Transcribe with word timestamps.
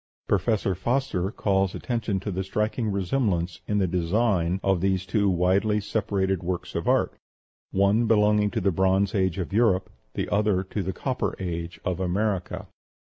Professor 0.27 0.73
Foster 0.73 1.29
calls 1.29 1.75
attention 1.75 2.19
to 2.19 2.31
the 2.31 2.43
striking 2.43 2.89
resemblance 2.91 3.61
in 3.67 3.77
the 3.77 3.85
designs 3.85 4.59
of 4.63 4.81
these 4.81 5.05
two 5.05 5.29
widely 5.29 5.79
separated 5.79 6.41
works 6.41 6.73
of 6.73 6.87
art, 6.87 7.13
one 7.69 8.07
belonging 8.07 8.49
to 8.49 8.59
the 8.59 8.71
Bronze 8.71 9.13
Age 9.13 9.37
of 9.37 9.53
Europe, 9.53 9.91
the 10.15 10.27
other 10.29 10.63
to 10.63 10.81
the 10.81 10.91
Copper 10.91 11.35
Age 11.37 11.79
of 11.85 11.99
America. 11.99 12.65